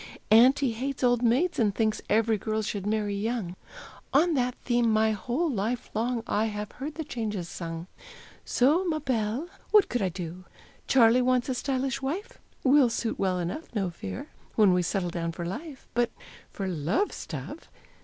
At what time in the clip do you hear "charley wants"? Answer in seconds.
10.87-11.49